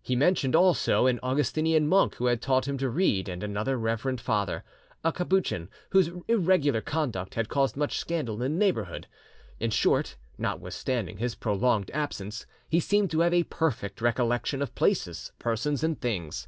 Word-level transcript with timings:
He 0.00 0.14
mentioned 0.14 0.54
also 0.54 1.08
an 1.08 1.18
Augustinian 1.24 1.88
monk 1.88 2.14
who 2.14 2.26
had 2.26 2.40
taught 2.40 2.68
him 2.68 2.78
to 2.78 2.88
read, 2.88 3.28
and 3.28 3.42
another 3.42 3.76
reverend 3.76 4.20
father, 4.20 4.62
a 5.02 5.10
Capuchin, 5.10 5.68
whose 5.90 6.08
irregular 6.28 6.80
conduct 6.80 7.34
had 7.34 7.48
caused 7.48 7.76
much 7.76 7.98
scandal 7.98 8.36
in 8.36 8.40
the 8.40 8.48
neighbourhood. 8.58 9.08
In 9.58 9.72
short, 9.72 10.14
notwithstanding 10.38 11.16
his 11.18 11.34
prolonged 11.34 11.90
absence, 11.92 12.46
he 12.68 12.78
seemed 12.78 13.10
to 13.10 13.22
have 13.22 13.34
a 13.34 13.42
perfect 13.42 14.00
recollection 14.00 14.62
of 14.62 14.72
places, 14.76 15.32
persons, 15.40 15.82
and 15.82 16.00
things. 16.00 16.46